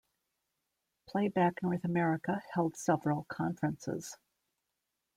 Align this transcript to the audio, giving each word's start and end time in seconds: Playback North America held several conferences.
Playback 1.07 1.61
North 1.61 1.83
America 1.85 2.41
held 2.55 2.75
several 2.75 3.25
conferences. 3.29 4.17